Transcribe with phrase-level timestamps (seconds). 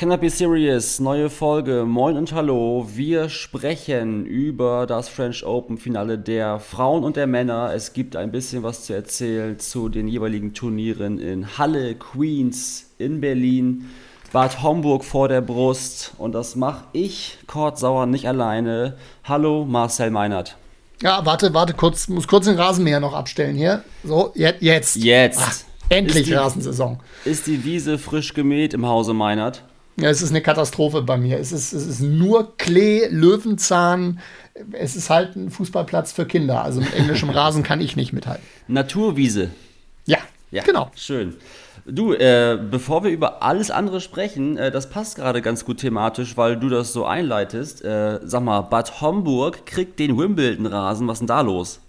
[0.00, 1.84] Be Serious, neue Folge.
[1.84, 2.86] Moin und hallo.
[2.94, 7.72] Wir sprechen über das French Open Finale der Frauen und der Männer.
[7.74, 13.20] Es gibt ein bisschen was zu erzählen zu den jeweiligen Turnieren in Halle, Queens, in
[13.20, 13.86] Berlin,
[14.32, 16.12] Bad Homburg vor der Brust.
[16.16, 18.96] Und das mache ich, Kurt Sauer, nicht alleine.
[19.24, 20.56] Hallo, Marcel Meinert.
[21.02, 23.82] Ja, warte, warte, kurz, muss kurz den Rasenmäher noch abstellen hier.
[24.04, 24.62] So, jetzt.
[24.62, 24.96] Jetzt.
[24.96, 25.40] Jetzt.
[25.42, 25.56] Ach,
[25.88, 27.00] endlich Ist die- Rasensaison.
[27.24, 29.64] Ist die Wiese frisch gemäht im Hause Meinert?
[30.00, 31.38] Ja, es ist eine Katastrophe bei mir.
[31.38, 34.20] Es ist, es ist nur Klee, Löwenzahn.
[34.72, 36.62] Es ist halt ein Fußballplatz für Kinder.
[36.62, 38.44] Also mit englischem Rasen kann ich nicht mithalten.
[38.68, 39.50] Naturwiese.
[40.06, 40.18] Ja,
[40.52, 40.90] Ja, genau.
[40.94, 41.34] Schön.
[41.84, 46.36] Du, äh, bevor wir über alles andere sprechen, äh, das passt gerade ganz gut thematisch,
[46.36, 47.84] weil du das so einleitest.
[47.84, 51.08] Äh, sag mal, Bad Homburg kriegt den Wimbledon-Rasen.
[51.08, 51.80] Was ist denn da los?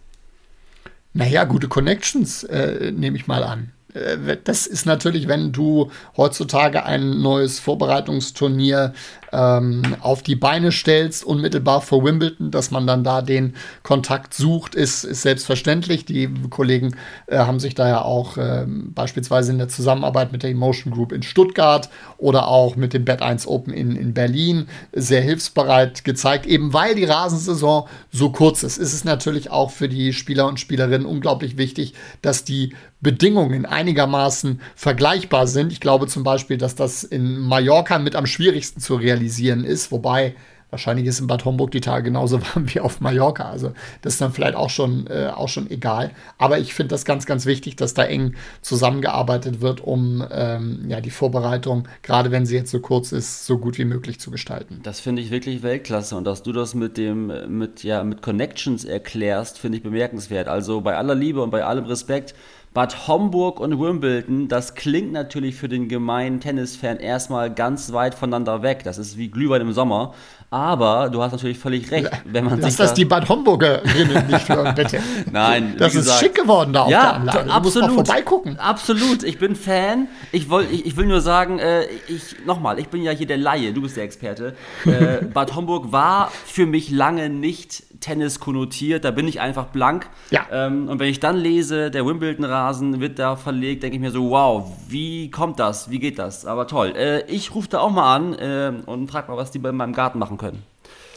[1.14, 3.72] Naja, gute Connections, äh, nehme ich mal an.
[3.94, 8.94] Äh, Das ist natürlich, wenn du heutzutage ein neues Vorbereitungsturnier
[9.32, 14.76] ähm, auf die Beine stellst, unmittelbar vor Wimbledon, dass man dann da den Kontakt sucht,
[14.76, 16.06] ist, ist selbstverständlich.
[16.06, 16.96] Die Kollegen
[17.28, 21.12] äh, haben sich da ja auch ähm, beispielsweise in der Zusammenarbeit mit der Emotion Group
[21.12, 26.46] in Stuttgart oder auch mit dem Bad 1 Open in, in Berlin sehr hilfsbereit gezeigt.
[26.46, 30.60] Eben weil die Rasensaison so kurz ist, ist es natürlich auch für die Spieler und
[30.60, 35.72] Spielerinnen unglaublich wichtig, dass die Bedingungen einigermaßen vergleichbar sind.
[35.72, 40.36] Ich glaube zum Beispiel, dass das in Mallorca mit am schwierigsten zu realisieren ist, wobei
[40.72, 43.50] wahrscheinlich ist in Bad Homburg die Tage genauso warm wie auf Mallorca.
[43.50, 46.12] Also das ist dann vielleicht auch schon, äh, auch schon egal.
[46.38, 51.02] Aber ich finde das ganz, ganz wichtig, dass da eng zusammengearbeitet wird, um ähm, ja,
[51.02, 54.80] die Vorbereitung, gerade wenn sie jetzt so kurz ist, so gut wie möglich zu gestalten.
[54.84, 58.86] Das finde ich wirklich Weltklasse und dass du das mit dem mit ja mit Connections
[58.86, 60.48] erklärst, finde ich bemerkenswert.
[60.48, 62.36] Also bei aller Liebe und bei allem Respekt,
[62.74, 68.62] Bad Homburg und Wimbledon, das klingt natürlich für den gemeinen Tennisfan erstmal ganz weit voneinander
[68.62, 68.84] weg.
[68.84, 70.14] Das ist wie Glühwein im Sommer,
[70.52, 74.28] aber du hast natürlich völlig recht, wenn man Lass sich das da- die Bad Homburgerinnen
[74.28, 75.00] nicht hören, bitte.
[75.32, 77.38] Nein, Das ist gesagt- schick geworden da auf ja, der Anlage.
[77.40, 78.08] Du musst mal absolut.
[78.08, 78.60] vorbeigucken.
[78.60, 80.08] Absolut, ich bin Fan.
[80.32, 83.38] Ich, woll, ich, ich will nur sagen, äh, ich nochmal, ich bin ja hier der
[83.38, 84.56] Laie, du bist der Experte.
[84.86, 90.10] Äh, Bad Homburg war für mich lange nicht Tennis konnotiert, da bin ich einfach blank.
[90.32, 90.46] Ja.
[90.52, 94.30] Ähm, und wenn ich dann lese, der Wimbledon-Rasen wird da verlegt, denke ich mir so,
[94.30, 96.46] wow, wie kommt das, wie geht das?
[96.46, 96.94] Aber toll.
[96.96, 99.94] Äh, ich rufe da auch mal an äh, und frage mal, was die bei meinem
[99.94, 100.64] Garten machen können.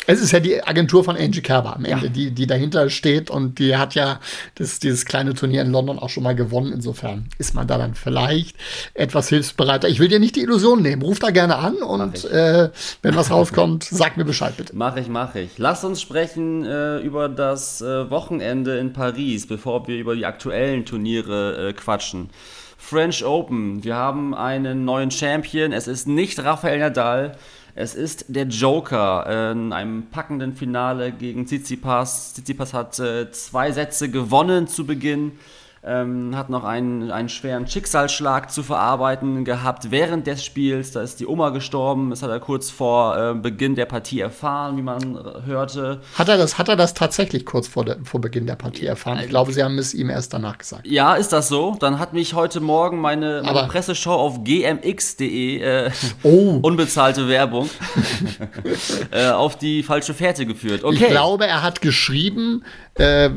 [0.06, 2.12] Es ist ja die Agentur von Angie Kerber am Ende, Ja.
[2.12, 4.18] die, die dahinter steht und die hat ja
[4.56, 6.72] das, dieses kleine Turnier in London auch schon mal gewonnen.
[6.72, 8.56] Insofern ist man da dann vielleicht
[8.94, 9.88] etwas hilfsbereiter.
[9.88, 11.02] Ich will dir nicht die Illusion nehmen.
[11.02, 12.70] Ruf da gerne an und äh,
[13.02, 14.74] wenn was rauskommt, sag mir Bescheid bitte.
[14.74, 15.50] Mach ich, mach ich.
[15.58, 20.84] Lass uns sprechen äh, über das äh, Wochenende in Paris, bevor wir über die aktuellen
[20.84, 22.30] Turniere äh, quatschen.
[22.76, 25.72] French Open, wir haben einen neuen Champion.
[25.72, 27.36] Es ist nicht Rafael Nadal,
[27.74, 32.34] es ist der Joker äh, in einem packenden Finale gegen Tsitsipas.
[32.34, 35.32] Tsitsipas hat äh, zwei Sätze gewonnen zu Beginn.
[35.84, 40.93] Ähm, hat noch einen, einen schweren Schicksalsschlag zu verarbeiten gehabt während des Spiels.
[40.93, 42.10] Da ist die Oma gestorben.
[42.10, 46.00] Das hat er kurz vor äh, Beginn der Partie erfahren, wie man äh, hörte.
[46.15, 49.19] Hat er das, hat er das tatsächlich kurz vor, der, vor Beginn der Partie erfahren?
[49.25, 50.87] Ich glaube, sie haben es ihm erst danach gesagt.
[50.87, 51.76] Ja, ist das so?
[51.81, 55.91] Dann hat mich heute Morgen meine, meine Presseshow auf gmx.de, äh,
[56.22, 56.60] Oh.
[56.62, 57.69] unbezahlte Werbung,
[59.10, 60.84] äh, auf die falsche Fährte geführt.
[60.84, 60.94] Okay.
[60.94, 62.64] Ich glaube, er hat geschrieben,
[62.94, 63.31] äh,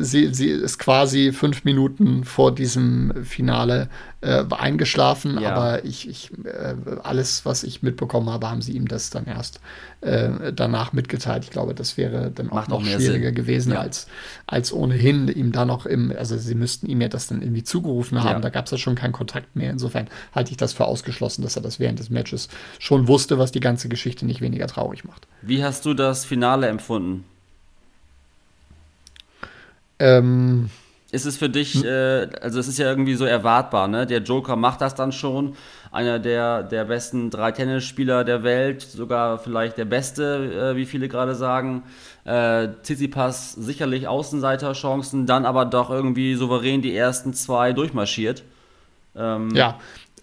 [0.00, 1.89] sie, sie ist quasi fünf Minuten
[2.24, 3.88] vor diesem Finale
[4.20, 5.52] äh, eingeschlafen, Ja.
[5.54, 9.60] aber ich, ich äh, alles, was ich mitbekommen habe, haben sie ihm das dann erst
[10.02, 11.44] äh, danach mitgeteilt.
[11.44, 13.34] Ich glaube, das wäre dann auch Macht noch schwieriger Sinn.
[13.34, 13.80] gewesen, Ja.
[13.80, 14.06] als,
[14.46, 18.18] als ohnehin ihm da noch im, also sie müssten ihm ja das dann irgendwie zugerufen
[18.22, 18.40] haben, Ja.
[18.40, 19.70] da gab es ja schon keinen Kontakt mehr.
[19.70, 22.48] Insofern halte ich das für ausgeschlossen, dass er das während des Matches
[22.78, 25.26] schon wusste, was die ganze Geschichte nicht weniger traurig macht.
[25.42, 27.24] Wie hast du das Finale empfunden?
[29.98, 30.70] Ähm,
[31.12, 31.52] Ist es für Hm.
[31.52, 34.06] dich, äh, also es ist ja irgendwie so erwartbar, ne?
[34.06, 35.56] Der Joker macht das dann schon.
[35.92, 41.08] Einer der, der besten drei Tennisspieler der Welt, sogar vielleicht der beste, äh, wie viele
[41.08, 41.82] gerade sagen.
[42.24, 48.44] Äh, Tsitsipas sicherlich Außenseiterchancen, dann aber doch irgendwie souverän die ersten zwei durchmarschiert.
[49.16, 49.78] Ähm, Ja,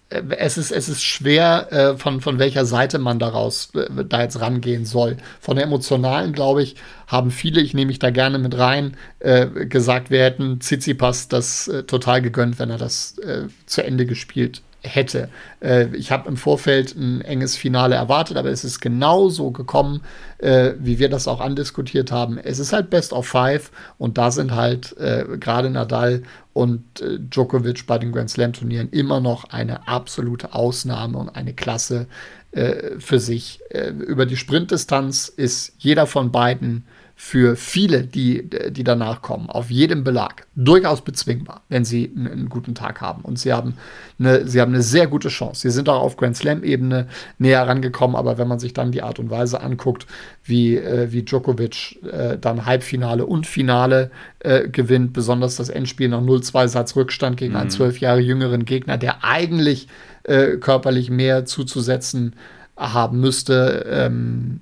[0.09, 4.39] es ist, es ist schwer, äh, von, von welcher Seite man daraus äh, da jetzt
[4.39, 5.18] rangehen soll.
[5.42, 6.75] Von der emotionalen, glaube ich,
[7.07, 11.68] haben viele, ich nehme mich da gerne mit rein, äh, gesagt, wir hätten Tsitsipas das
[11.68, 15.30] äh, total gegönnt, wenn er das äh, zu Ende gespielt hätte.
[15.59, 20.01] Äh, ich habe im Vorfeld ein enges Finale erwartet, aber es ist genau so gekommen,
[20.38, 22.38] äh, wie wir das auch andiskutiert haben.
[22.38, 26.24] Es ist halt Best of Five und da sind halt äh, gerade Nadal
[26.57, 31.54] und äh, Djokovic bei den Grand Slam Turnieren immer noch eine absolute Ausnahme und eine
[31.54, 32.07] Klasse
[32.51, 33.59] äh, für sich.
[33.69, 36.86] Äh, über die Sprintdistanz ist jeder von beiden
[37.19, 42.49] für viele, die, die danach kommen, auf jedem Belag durchaus bezwingbar, wenn sie einen, einen,
[42.49, 43.23] guten Tag haben.
[43.23, 43.73] Und sie haben,
[44.19, 45.61] eine, sie haben eine sehr gute Chance.
[45.61, 47.07] Sie sind auch auf Grand Slam-Ebene
[47.39, 50.05] näher rangekommen, aber wenn man sich dann die Art und Weise anguckt,
[50.43, 56.21] wie, äh, wie Djokovic äh, dann Halbfinale und Finale äh, gewinnt, besonders das Endspiel nach
[56.21, 57.61] 0-2 Satz Rückstand gegen mhm.
[57.61, 59.87] einen zwölf Jahre jüngeren Gegner, der eigentlich
[60.21, 62.35] äh, körperlich mehr zuzusetzen
[62.77, 64.59] haben müsste, ähm,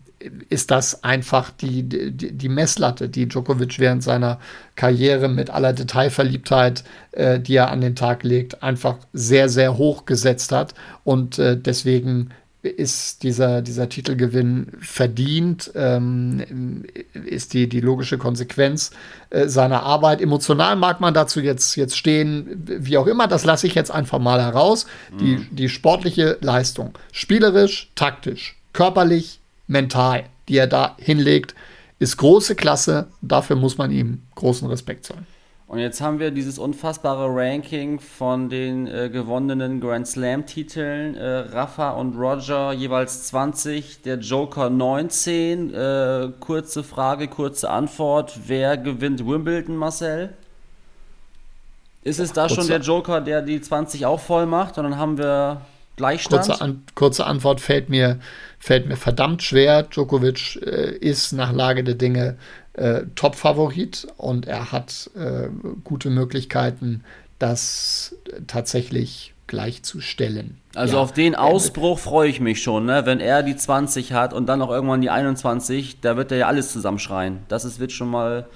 [0.50, 4.40] ist das einfach die, die, die, Messlatte, die Djokovic während seiner
[4.76, 10.06] Karriere mit aller Detailverliebtheit, äh, die er an den Tag legt, einfach sehr, sehr hoch
[10.06, 10.74] gesetzt hat.
[11.04, 12.32] Und äh, deswegen
[12.66, 16.84] ist dieser, dieser Titelgewinn verdient, ähm,
[17.14, 18.92] ist die, die logische Konsequenz
[19.30, 20.22] äh, seiner Arbeit.
[20.22, 24.20] Emotional mag man dazu jetzt, jetzt stehen, wie auch immer, das lasse ich jetzt einfach
[24.20, 24.86] mal heraus.
[25.14, 25.18] Mhm.
[25.18, 31.56] Die, die sportliche Leistung, spielerisch, taktisch, körperlich, mental, die er da hinlegt,
[32.00, 33.08] ist große Klasse.
[33.22, 35.26] Dafür muss man ihm großen Respekt zollen.
[35.68, 41.16] Und jetzt haben wir dieses unfassbare Ranking von den äh, gewonnenen Grand Slam-Titeln.
[41.16, 45.74] Äh, Rafa und Roger jeweils 20, der Joker 19.
[45.74, 48.42] Äh, kurze Frage, kurze Antwort.
[48.46, 50.34] Wer gewinnt Wimbledon, Marcel?
[52.04, 54.78] Ist es da schon der Joker, der die 20 auch voll macht?
[54.78, 55.62] Und dann haben wir
[55.96, 56.46] Gleichstand?
[56.46, 58.20] Kurze, An kurze Antwort fällt mir,
[58.60, 59.84] fällt mir verdammt schwer.
[59.84, 62.38] Djokovic äh, ist nach Lage der Dinge
[62.74, 65.48] äh, Top-Favorit und er hat äh,
[65.84, 67.04] gute Möglichkeiten,
[67.40, 68.16] das
[68.48, 70.58] tatsächlich gleichzustellen.
[70.74, 71.02] Also ja.
[71.02, 73.06] auf den Ausbruch freue ich mich schon, ne?
[73.06, 76.48] wenn er die 20 hat und dann noch irgendwann die 21, da wird er ja
[76.48, 77.40] alles zusammenschreien.
[77.48, 78.48] Das ist, wird schon mal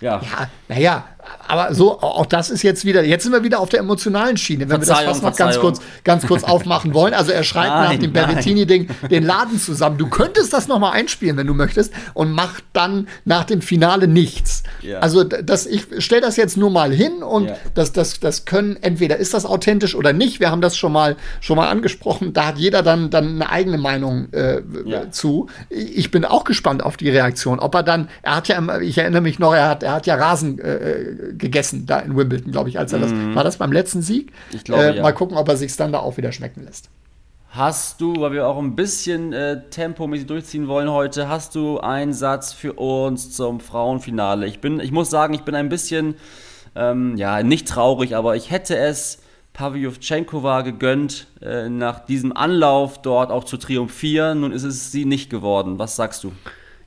[0.00, 0.20] ja.
[0.22, 1.04] Ja, naja,
[1.46, 4.68] aber so, auch das ist jetzt wieder, jetzt sind wir wieder auf der emotionalen Schiene,
[4.68, 7.14] wenn wir das fast noch ganz kurz, ganz kurz aufmachen wollen.
[7.14, 9.98] Also er schreibt nein, nach dem Berrettini-Ding den Laden zusammen.
[9.98, 14.62] Du könntest das nochmal einspielen, wenn du möchtest, und mach dann nach dem Finale nichts.
[14.82, 15.00] Ja.
[15.00, 17.56] Also das, ich stelle das jetzt nur mal hin und ja.
[17.74, 20.40] das, das, das können, entweder ist das authentisch oder nicht.
[20.40, 22.32] Wir haben das schon mal, schon mal angesprochen.
[22.32, 25.10] Da hat jeder dann, dann eine eigene Meinung äh, ja.
[25.10, 25.48] zu.
[25.68, 27.58] Ich bin auch gespannt auf die Reaktion.
[27.58, 30.14] Ob er dann, er hat ja, ich erinnere mich noch, er hat, er hat ja
[30.14, 33.12] Rasen äh, gegessen da in Wimbledon, glaube ich, als er das.
[33.12, 33.34] Mhm.
[33.34, 34.32] War das beim letzten Sieg?
[34.52, 35.02] Ich glaube, äh, ja.
[35.02, 36.90] Mal gucken, ob er sich dann da auch wieder schmecken lässt.
[37.50, 42.12] Hast du, weil wir auch ein bisschen äh, tempomäßig durchziehen wollen heute, hast du einen
[42.12, 44.46] Satz für uns zum Frauenfinale?
[44.46, 46.14] Ich bin, ich muss sagen, ich bin ein bisschen,
[46.76, 49.18] ähm, ja, nicht traurig, aber ich hätte es
[49.52, 54.40] Pavlyuchenkova gegönnt, äh, nach diesem Anlauf dort auch zu triumphieren.
[54.40, 55.78] Nun ist es sie nicht geworden.
[55.80, 56.32] Was sagst du?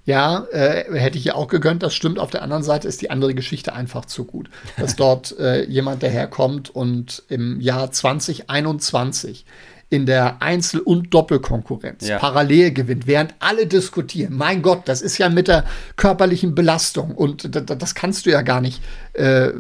[0.06, 2.20] Ja, äh, hätte ich ja auch gegönnt, das stimmt.
[2.20, 4.50] Auf der anderen Seite ist die andere Geschichte einfach zu gut.
[4.78, 9.46] Dass dort äh, jemand daherkommt und im Jahr 2021
[9.94, 12.18] in der Einzel- und Doppelkonkurrenz ja.
[12.18, 14.36] parallel gewinnt, während alle diskutieren.
[14.36, 15.66] Mein Gott, das ist ja mit der
[15.98, 18.82] körperlichen Belastung und das kannst du ja gar nicht
[19.14, 19.52] äh,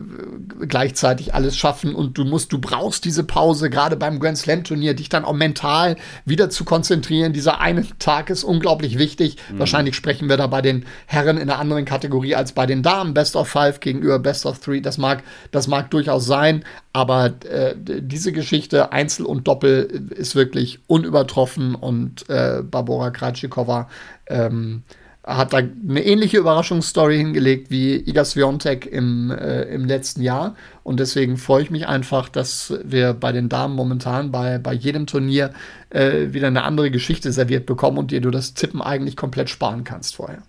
[0.67, 4.95] gleichzeitig alles schaffen und du musst, du brauchst diese Pause, gerade beim Grand Slam Turnier,
[4.95, 7.31] dich dann auch mental wieder zu konzentrieren.
[7.31, 9.37] Dieser eine Tag ist unglaublich wichtig.
[9.51, 9.59] Mhm.
[9.59, 13.13] Wahrscheinlich sprechen wir da bei den Herren in einer anderen Kategorie als bei den Damen.
[13.13, 15.21] Best of Five gegenüber Best of Three, das mag,
[15.51, 22.29] das mag durchaus sein, aber äh, diese Geschichte Einzel und Doppel ist wirklich unübertroffen und
[22.29, 23.89] äh, Barbora Krajcikova
[24.27, 24.83] ähm,
[25.23, 30.55] hat da eine ähnliche Überraschungsstory hingelegt wie Iga Swiatek im, äh, im letzten Jahr.
[30.83, 35.07] Und deswegen freue ich mich einfach, dass wir bei den Damen momentan bei, bei jedem
[35.07, 35.51] Turnier
[35.89, 39.83] äh, wieder eine andere Geschichte serviert bekommen und dir du das Tippen eigentlich komplett sparen
[39.83, 40.43] kannst vorher.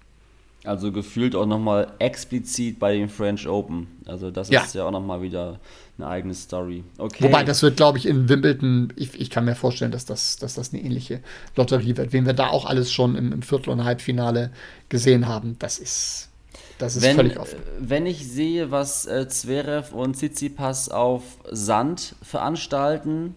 [0.64, 3.86] Also gefühlt auch nochmal explizit bei den French Open.
[4.06, 4.62] Also das ja.
[4.62, 5.60] ist ja auch nochmal wieder
[5.98, 6.84] eine eigene Story.
[6.96, 7.24] Okay.
[7.24, 10.54] Wobei, das wird, glaube ich, in Wimbledon, ich, ich, kann mir vorstellen, dass das, dass
[10.54, 11.20] das eine ähnliche
[11.54, 12.12] Lotterie wird.
[12.12, 14.50] Wen wir da auch alles schon im, im Viertel- und Halbfinale
[14.88, 16.30] gesehen haben, das ist,
[16.78, 17.58] das ist wenn, völlig offen.
[17.78, 23.34] Wenn ich sehe, was äh, Zverev und Tsitsipas auf Sand veranstalten,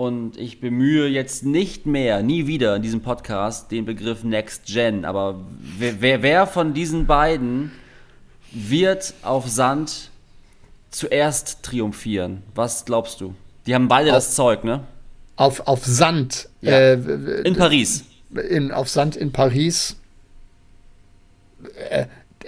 [0.00, 5.04] und ich bemühe jetzt nicht mehr, nie wieder in diesem Podcast den Begriff Next Gen,
[5.04, 5.44] aber
[5.78, 7.70] wer, wer, wer von diesen beiden
[8.50, 10.08] wird auf Sand
[10.90, 12.42] zuerst triumphieren?
[12.54, 13.34] Was glaubst du?
[13.66, 14.84] Die haben beide auf, das Zeug, ne?
[15.36, 16.48] auf, auf Sand.
[16.62, 16.72] Ja.
[16.72, 18.06] Äh, in Paris.
[18.48, 19.96] In, auf Sand in Paris.
[21.90, 22.06] Äh,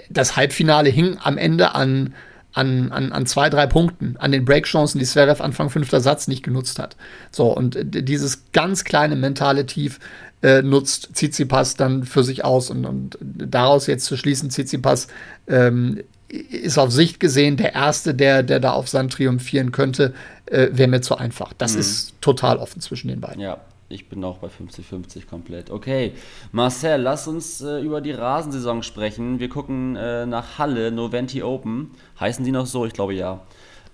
[0.09, 2.15] das Halbfinale hing am Ende an,
[2.53, 6.43] an, an, an zwei, drei Punkten, an den Breakchancen, die Zverev Anfang fünfter Satz nicht
[6.43, 6.95] genutzt hat.
[7.31, 9.99] So, und dieses ganz kleine mentale Tief
[10.43, 12.69] äh, nutzt Tsitsipas dann für sich aus.
[12.69, 15.07] Und, und daraus jetzt zu schließen, Tsitsipas
[15.47, 20.13] ähm, ist auf Sicht gesehen der Erste, der, der da auf Sand triumphieren könnte,
[20.45, 21.53] äh, wäre mir zu einfach.
[21.57, 21.79] Das mhm.
[21.79, 23.41] ist total offen zwischen den beiden.
[23.41, 23.57] Ja,
[23.93, 25.69] ich bin auch bei 50-50 komplett.
[25.69, 26.13] Okay,
[26.51, 29.39] Marcel, lass uns äh, über die Rasensaison sprechen.
[29.39, 31.91] Wir gucken äh, nach Halle, Noventi Open.
[32.19, 32.85] Heißen die noch so?
[32.85, 33.41] Ich glaube ja.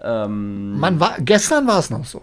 [0.01, 2.21] Ähm, Man war, gestern war es noch so.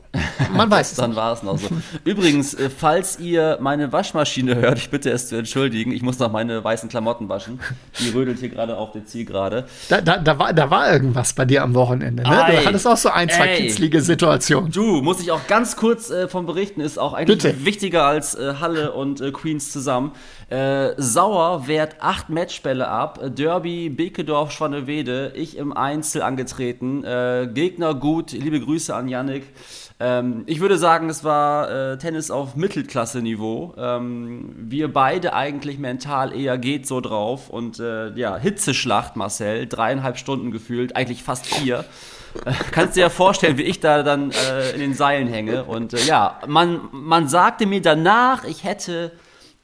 [0.52, 0.96] Man weiß es.
[0.96, 1.68] Dann war es noch so.
[2.04, 6.32] Übrigens, äh, falls ihr meine Waschmaschine hört, ich bitte es zu entschuldigen, ich muss noch
[6.32, 7.60] meine weißen Klamotten waschen.
[8.00, 9.66] Die rödelt hier gerade auf der Zielgerade.
[9.88, 12.22] Da, da, da, war, da war irgendwas bei dir am Wochenende.
[12.22, 12.44] Ne?
[12.44, 14.72] Ei, du hattest auch so ein, zwei ey, kitzlige Situationen.
[14.72, 17.64] Du, muss ich auch ganz kurz äh, von berichten, ist auch eigentlich bitte.
[17.64, 20.12] wichtiger als äh, Halle und äh, Queens zusammen.
[20.48, 23.18] Äh, Sauer wehrt acht Matchbälle ab.
[23.34, 25.32] Derby, Bekedorf, Schwannewede.
[25.34, 27.02] Ich im Einzel angetreten.
[27.02, 28.30] Äh, Gegner gut.
[28.30, 29.44] Liebe Grüße an Yannick.
[29.98, 33.74] Ähm, ich würde sagen, es war äh, Tennis auf Mittelklasse-Niveau.
[33.76, 37.50] Ähm, wir beide eigentlich mental eher geht so drauf.
[37.50, 39.66] Und äh, ja, Hitzeschlacht, Marcel.
[39.66, 40.94] Dreieinhalb Stunden gefühlt.
[40.94, 41.84] Eigentlich fast vier.
[42.44, 44.30] Äh, kannst dir ja vorstellen, wie ich da dann
[44.74, 45.64] in den Seilen hänge.
[45.64, 49.10] Und ja, man, man sagte mir danach, ich hätte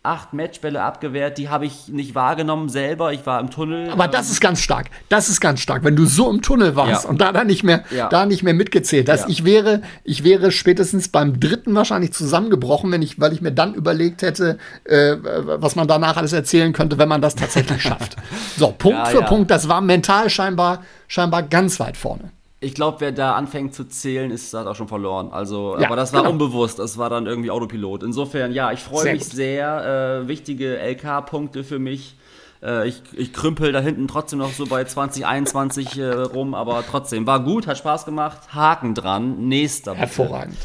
[0.04, 3.12] acht Matchbälle abgewehrt, die habe ich nicht wahrgenommen selber.
[3.12, 3.88] Ich war im Tunnel.
[3.90, 4.90] Aber das ist ganz stark.
[5.08, 7.10] Das ist ganz stark, wenn du so im Tunnel warst ja.
[7.10, 8.08] und da dann nicht mehr, ja.
[8.08, 9.22] da nicht mehr mitgezählt hast.
[9.22, 9.28] Ja.
[9.28, 13.74] Ich wäre, ich wäre spätestens beim dritten wahrscheinlich zusammengebrochen, wenn ich, weil ich mir dann
[13.74, 18.16] überlegt hätte, äh, was man danach alles erzählen könnte, wenn man das tatsächlich schafft.
[18.56, 19.52] So, Punkt für Punkt.
[19.52, 22.32] Das war mental scheinbar, scheinbar ganz weit vorne
[22.62, 25.30] ich glaube, wer da anfängt zu zählen, ist hat auch schon verloren.
[25.32, 26.32] Also, ja, aber das war genau.
[26.32, 26.78] unbewusst.
[26.78, 28.02] Das war dann irgendwie Autopilot.
[28.02, 29.32] Insofern, ja, ich freue mich gut.
[29.32, 30.22] sehr.
[30.22, 32.16] Äh, wichtige LK-Punkte für mich.
[32.62, 37.26] Äh, ich, ich krümpel da hinten trotzdem noch so bei 2021 äh, rum, aber trotzdem
[37.26, 38.54] war gut, hat Spaß gemacht.
[38.54, 39.48] Haken dran.
[39.48, 39.92] Nächster.
[39.92, 40.00] Bitte.
[40.02, 40.56] Hervorragend.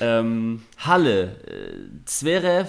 [0.00, 2.68] Ähm, Halle, äh, Zverev,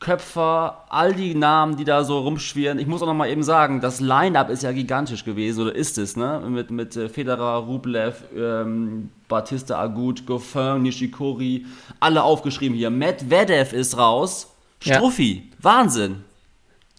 [0.00, 2.78] Köpfer, all die Namen, die da so rumschwirren.
[2.78, 5.98] Ich muss auch noch mal eben sagen, das Line-Up ist ja gigantisch gewesen, oder ist
[5.98, 6.40] es, ne?
[6.48, 11.66] Mit, mit äh, Federer, Rublev, ähm, Batista Agut, Goffin, Nishikori,
[11.98, 12.90] alle aufgeschrieben hier.
[12.90, 14.54] Medvedev ist raus.
[14.80, 15.56] Struffi, ja.
[15.62, 16.24] Wahnsinn.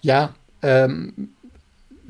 [0.01, 1.29] Ja, ähm,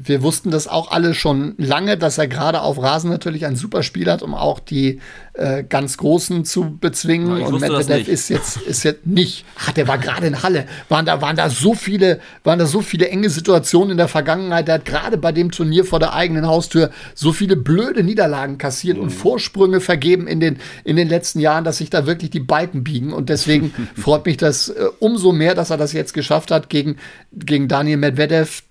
[0.01, 3.83] wir wussten das auch alle schon lange, dass er gerade auf Rasen natürlich ein super
[3.83, 5.01] Spiel hat, um auch die
[5.33, 7.37] äh, ganz Großen zu bezwingen.
[7.37, 9.43] Ja, und Medvedev ist jetzt, ist jetzt nicht.
[9.57, 10.67] Ach, der war gerade in Halle.
[10.87, 14.69] Waren da, waren da so viele, waren da so viele enge Situationen in der Vergangenheit.
[14.69, 18.95] Der hat gerade bei dem Turnier vor der eigenen Haustür so viele blöde Niederlagen kassiert
[18.95, 19.03] mhm.
[19.03, 22.85] und Vorsprünge vergeben in den, in den letzten Jahren, dass sich da wirklich die Balken
[22.85, 23.11] biegen.
[23.11, 26.95] Und deswegen freut mich das äh, umso mehr, dass er das jetzt geschafft hat gegen,
[27.33, 28.63] gegen Daniel Medvedev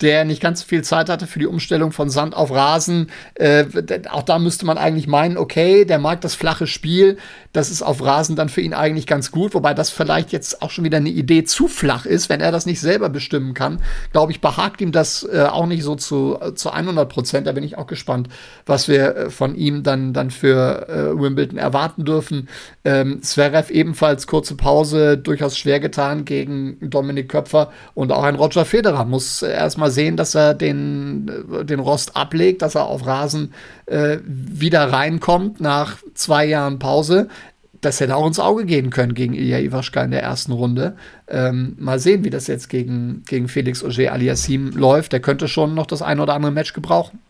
[0.00, 3.10] der nicht ganz so viel Zeit hatte für die Umstellung von Sand auf Rasen.
[3.34, 3.64] Äh,
[4.10, 7.18] auch da müsste man eigentlich meinen, okay, der mag das flache Spiel,
[7.52, 10.70] das ist auf Rasen dann für ihn eigentlich ganz gut, wobei das vielleicht jetzt auch
[10.70, 13.80] schon wieder eine Idee zu flach ist, wenn er das nicht selber bestimmen kann.
[14.12, 17.46] Glaube ich, behagt ihm das äh, auch nicht so zu, äh, zu 100 Prozent.
[17.46, 18.28] Da bin ich auch gespannt,
[18.66, 22.48] was wir äh, von ihm dann, dann für äh, Wimbledon erwarten dürfen.
[22.84, 28.64] Ähm, Zverev ebenfalls kurze Pause, durchaus schwer getan gegen Dominik Köpfer und auch ein Roger
[28.64, 31.30] Federer muss erstmal mal sehen, dass er den,
[31.62, 33.54] den Rost ablegt, dass er auf Rasen
[33.86, 37.28] äh, wieder reinkommt nach zwei Jahren Pause.
[37.80, 40.96] Das hätte auch ins Auge gehen können gegen Ilya Iwaschka in der ersten Runde.
[41.28, 45.12] Ähm, mal sehen, wie das jetzt gegen, gegen Felix Auger aliassim läuft.
[45.12, 47.20] Der könnte schon noch das ein oder andere Match gebrauchen.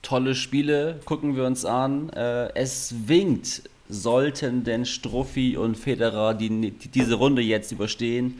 [0.00, 2.10] Tolle Spiele, gucken wir uns an.
[2.10, 8.38] Äh, es winkt, sollten denn Struffi und Federer die, die, diese Runde jetzt überstehen.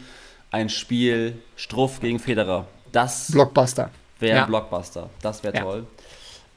[0.50, 2.66] Ein Spiel Struff gegen Federer.
[2.92, 3.90] Das Blockbuster.
[4.20, 4.46] Wäre ja.
[4.46, 5.10] Blockbuster.
[5.20, 5.62] Das wäre ja.
[5.62, 5.86] toll.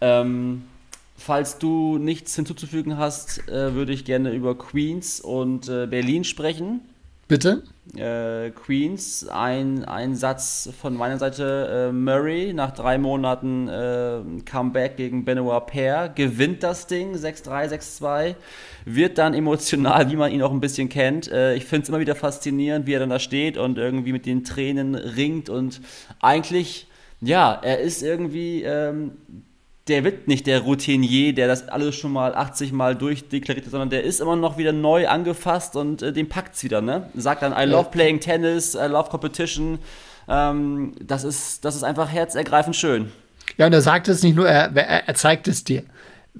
[0.01, 0.65] Ähm,
[1.17, 6.81] falls du nichts hinzuzufügen hast, äh, würde ich gerne über Queens und äh, Berlin sprechen.
[7.27, 7.63] Bitte?
[7.95, 11.89] Äh, Queens, ein, ein Satz von meiner Seite.
[11.89, 18.35] Äh, Murray nach drei Monaten äh, Comeback gegen Benoit Paire, gewinnt das Ding 6-3, 6-2,
[18.85, 21.31] wird dann emotional, wie man ihn auch ein bisschen kennt.
[21.31, 24.27] Äh, ich finde es immer wieder faszinierend, wie er dann da steht und irgendwie mit
[24.27, 25.81] den Tränen ringt und
[26.21, 26.87] eigentlich,
[27.21, 28.61] ja, er ist irgendwie.
[28.63, 29.13] Ähm,
[29.87, 33.91] der wird nicht der Routinier, der das alles schon mal 80 Mal durchdeklariert hat, sondern
[33.91, 37.09] der ist immer noch wieder neu angefasst und äh, den packt's wieder, ne?
[37.15, 39.77] Sagt dann, I love playing tennis, I love competition.
[40.27, 43.11] Ähm, das, ist, das ist einfach herzergreifend schön.
[43.57, 45.83] Ja, und er sagt es nicht nur, er, er, er zeigt es dir.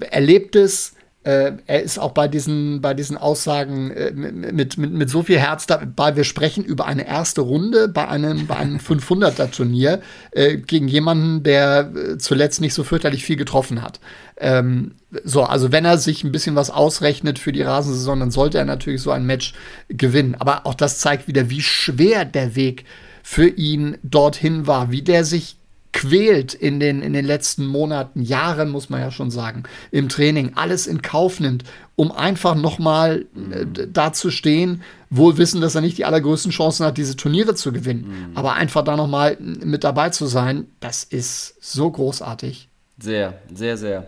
[0.00, 0.95] Er lebt es,
[1.26, 5.40] äh, er ist auch bei diesen, bei diesen Aussagen äh, mit, mit, mit so viel
[5.40, 6.14] Herz dabei.
[6.14, 11.90] Wir sprechen über eine erste Runde bei einem, bei einem 500er-Turnier äh, gegen jemanden, der
[11.92, 13.98] äh, zuletzt nicht so fürchterlich viel getroffen hat.
[14.36, 18.58] Ähm, so, also wenn er sich ein bisschen was ausrechnet für die Rasensaison, dann sollte
[18.58, 19.52] er natürlich so ein Match
[19.88, 20.36] gewinnen.
[20.38, 22.84] Aber auch das zeigt wieder, wie schwer der Weg
[23.24, 25.55] für ihn dorthin war, wie der sich
[25.96, 30.52] quält in den, in den letzten Monaten, Jahren, muss man ja schon sagen, im Training,
[30.54, 31.64] alles in Kauf nimmt,
[31.96, 36.84] um einfach nochmal äh, da zu stehen, wohl wissen, dass er nicht die allergrößten Chancen
[36.84, 38.28] hat, diese Turniere zu gewinnen.
[38.30, 38.36] Mhm.
[38.36, 42.68] Aber einfach da nochmal mit dabei zu sein, das ist so großartig.
[42.98, 44.06] Sehr, sehr, sehr.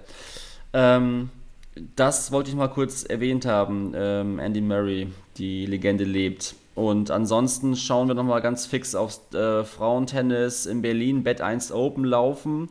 [0.74, 1.30] Ähm,
[1.96, 3.92] das wollte ich mal kurz erwähnt haben.
[3.94, 6.54] Ähm, Andy Murray, die Legende lebt.
[6.78, 12.04] Und ansonsten schauen wir nochmal ganz fix aufs äh, Frauentennis in Berlin, Bett 1 Open
[12.04, 12.68] laufen.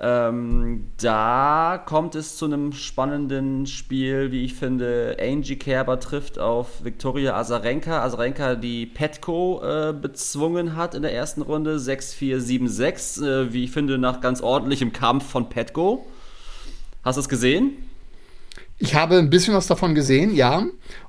[0.00, 5.18] Ähm, da kommt es zu einem spannenden Spiel, wie ich finde.
[5.20, 8.02] Angie Kerber trifft auf Viktoria Azarenka.
[8.02, 11.76] Azarenka, die Petko äh, bezwungen hat in der ersten Runde.
[11.76, 13.22] 6-4, 7-6.
[13.22, 16.06] Äh, wie ich finde, nach ganz ordentlichem Kampf von Petko.
[17.04, 17.76] Hast du es gesehen?
[18.82, 20.66] Ich habe ein bisschen was davon gesehen, ja.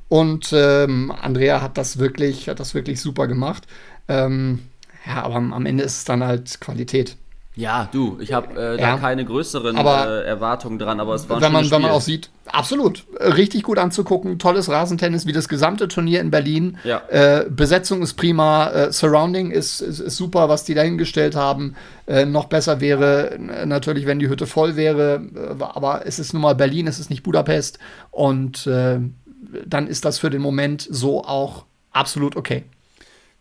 [0.08, 3.66] Und ähm, Andrea hat das wirklich, hat das wirklich super gemacht.
[4.08, 4.60] Ähm,
[5.08, 7.18] ja, aber am Ende ist es dann halt Qualität.
[7.56, 11.38] Ja, du, ich habe äh, da keine größeren aber äh, Erwartungen dran, aber es war
[11.38, 11.76] ein wenn man, Spiel.
[11.76, 16.32] wenn man auch sieht, absolut, richtig gut anzugucken, tolles Rasentennis, wie das gesamte Turnier in
[16.32, 16.78] Berlin.
[16.84, 17.04] Ja.
[17.10, 21.76] Äh, Besetzung ist prima, äh, Surrounding ist, ist, ist, super, was die dahingestellt haben.
[22.08, 26.42] Äh, noch besser wäre natürlich, wenn die Hütte voll wäre, äh, aber es ist nun
[26.42, 27.78] mal Berlin, es ist nicht Budapest
[28.10, 32.64] und dann ist das für den Moment so auch absolut okay.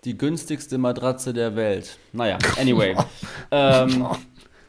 [0.04, 1.96] Die günstigste Matratze der Welt.
[2.12, 2.96] Naja, anyway.
[3.52, 4.06] ähm,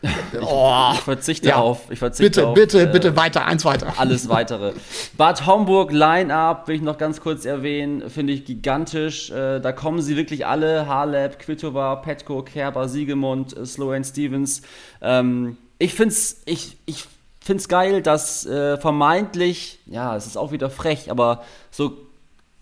[0.03, 0.09] ich,
[0.41, 1.55] oh, ich, verzichte ja.
[1.55, 1.89] auf.
[1.89, 3.93] Ich verzichte bitte, auf, bitte, äh, bitte weiter, eins weiter.
[3.97, 4.73] Alles weitere.
[5.17, 9.31] Bad Homburg Line-Up will ich noch ganz kurz erwähnen, finde ich gigantisch.
[9.31, 14.61] Äh, da kommen sie wirklich alle: Harleb, Kvitova, Petko, Kerber, Siegemund, äh, Sloane Stevens.
[15.01, 17.05] Ähm, ich finde es ich, ich
[17.43, 21.97] find's geil, dass äh, vermeintlich, ja, es ist auch wieder frech, aber so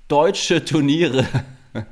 [0.07, 1.27] deutsche Turniere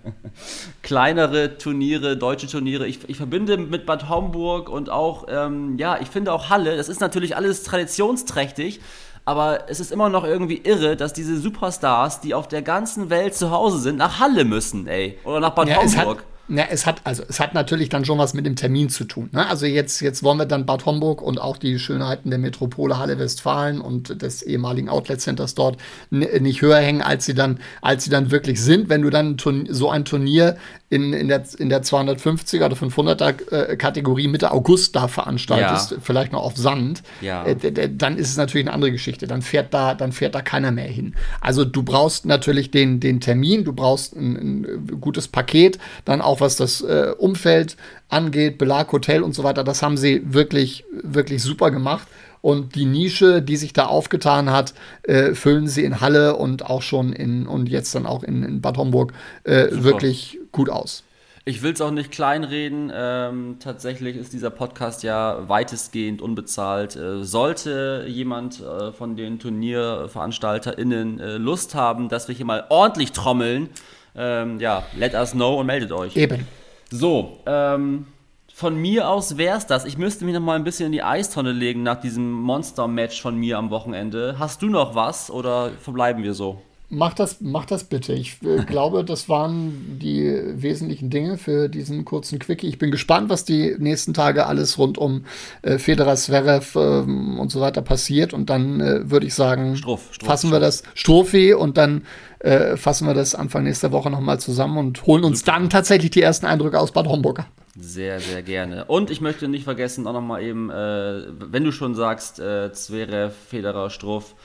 [0.81, 2.87] kleinere Turniere, deutsche Turniere.
[2.87, 6.89] Ich, ich, verbinde mit Bad Homburg und auch, ähm, ja, ich finde auch Halle, das
[6.89, 8.81] ist natürlich alles traditionsträchtig,
[9.25, 13.35] aber es ist immer noch irgendwie irre, dass diese Superstars, die auf der ganzen Welt
[13.35, 15.17] zu Hause sind, nach Halle müssen, ey.
[15.23, 16.23] Oder nach Bad ja, Homburg.
[16.49, 19.29] Ja, es hat, also, es hat natürlich dann schon was mit dem Termin zu tun.
[19.31, 19.47] Ne?
[19.47, 23.19] Also jetzt, jetzt wollen wir dann Bad Homburg und auch die Schönheiten der Metropole Halle
[23.19, 25.77] Westfalen und des ehemaligen Outlet Centers dort
[26.09, 28.89] nicht höher hängen, als sie dann, als sie dann wirklich sind.
[28.89, 29.37] Wenn du dann
[29.69, 30.57] so ein Turnier
[30.89, 35.97] in, in, der, in der 250er oder 500er äh, Kategorie Mitte August da veranstaltest, ja.
[36.01, 37.45] vielleicht noch auf Sand, ja.
[37.45, 39.27] äh, dann ist es natürlich eine andere Geschichte.
[39.27, 41.13] Dann fährt da, dann fährt da keiner mehr hin.
[41.41, 46.38] Also du brauchst natürlich den, den Termin, du brauchst ein, ein gutes Paket, dann auch
[46.41, 47.77] was das äh, Umfeld
[48.09, 49.63] angeht, Belag, Hotel und so weiter.
[49.63, 52.07] Das haben sie wirklich, wirklich super gemacht.
[52.41, 54.73] Und die Nische, die sich da aufgetan hat,
[55.03, 58.61] äh, füllen sie in Halle und auch schon in und jetzt dann auch in, in
[58.61, 61.03] Bad Homburg äh, wirklich gut aus.
[61.49, 62.91] Ich will es auch nicht kleinreden.
[62.93, 66.95] Ähm, tatsächlich ist dieser Podcast ja weitestgehend unbezahlt.
[66.95, 73.13] Äh, sollte jemand äh, von den TurnierveranstalterInnen äh, Lust haben, dass wir hier mal ordentlich
[73.13, 73.69] trommeln,
[74.15, 76.15] ähm, ja, let us know und meldet euch.
[76.15, 76.47] Eben.
[76.91, 78.07] So, ähm,
[78.53, 79.85] von mir aus wäre es das.
[79.85, 83.35] Ich müsste mich noch mal ein bisschen in die Eistonne legen nach diesem Monster-Match von
[83.37, 84.35] mir am Wochenende.
[84.37, 86.61] Hast du noch was oder verbleiben wir so?
[86.91, 88.13] Mach das, mach das bitte.
[88.13, 92.67] Ich äh, glaube, das waren die wesentlichen Dinge für diesen kurzen Quickie.
[92.67, 95.25] Ich bin gespannt, was die nächsten Tage alles rund um
[95.61, 98.33] äh, Federer, Zverev äh, und so weiter passiert.
[98.33, 102.05] Und dann äh, würde ich sagen, Struff, Struff, fassen wir das Strophe und dann
[102.39, 105.51] äh, fassen wir das Anfang nächster Woche nochmal zusammen und holen uns Super.
[105.51, 107.45] dann tatsächlich die ersten Eindrücke aus Bad Homburg
[107.81, 108.85] sehr, sehr gerne.
[108.85, 113.89] Und ich möchte nicht vergessen, auch nochmal eben, äh, wenn du schon sagst, Zverev, Federer,
[113.89, 114.35] Struff,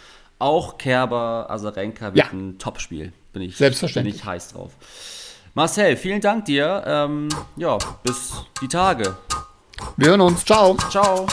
[0.45, 2.31] auch Kerber, Asarenka wird ja.
[2.31, 3.13] ein Topspiel.
[3.33, 4.15] Bin ich, Selbstverständlich.
[4.15, 4.73] bin ich heiß drauf.
[5.55, 6.85] Marcel, vielen Dank dir.
[6.87, 9.17] Ähm, ja, bis die Tage.
[9.97, 10.45] Wir hören uns.
[10.45, 10.77] Ciao.
[10.91, 11.27] Ciao.